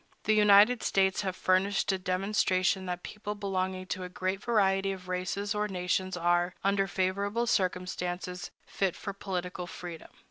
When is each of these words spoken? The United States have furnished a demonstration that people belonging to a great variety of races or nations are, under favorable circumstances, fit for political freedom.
The 0.23 0.33
United 0.33 0.81
States 0.81 1.21
have 1.21 1.35
furnished 1.35 1.91
a 1.91 1.99
demonstration 1.99 2.87
that 2.87 3.03
people 3.03 3.35
belonging 3.35 3.85
to 3.93 4.01
a 4.03 4.09
great 4.09 4.41
variety 4.43 4.91
of 4.91 5.07
races 5.07 5.53
or 5.53 5.67
nations 5.67 6.17
are, 6.17 6.55
under 6.63 6.87
favorable 6.87 7.45
circumstances, 7.45 8.49
fit 8.65 8.95
for 8.95 9.13
political 9.13 9.67
freedom. 9.67 10.09